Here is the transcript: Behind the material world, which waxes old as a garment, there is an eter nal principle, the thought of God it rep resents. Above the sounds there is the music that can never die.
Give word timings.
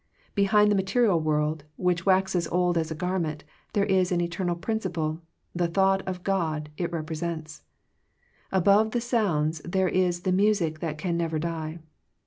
Behind 0.33 0.71
the 0.71 0.75
material 0.75 1.19
world, 1.19 1.63
which 1.75 2.07
waxes 2.07 2.47
old 2.47 2.75
as 2.75 2.89
a 2.89 2.95
garment, 2.95 3.43
there 3.73 3.85
is 3.85 4.11
an 4.11 4.19
eter 4.19 4.43
nal 4.43 4.55
principle, 4.55 5.21
the 5.53 5.67
thought 5.67 6.01
of 6.07 6.23
God 6.23 6.69
it 6.75 6.91
rep 6.91 7.07
resents. 7.07 7.61
Above 8.51 8.93
the 8.93 8.99
sounds 8.99 9.59
there 9.59 9.89
is 9.89 10.21
the 10.21 10.31
music 10.31 10.79
that 10.79 10.97
can 10.97 11.17
never 11.17 11.37
die. 11.37 11.77